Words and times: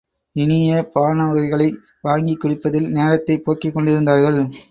இனிய 0.35 0.77
பாணவகைகளை 0.95 1.67
வாங்கிக் 2.01 2.41
குடிப்பதில் 2.41 2.87
நேரத்தை 2.89 3.35
போக்கிக் 3.37 3.75
கொண்டிருந்தார்கள். 3.75 4.39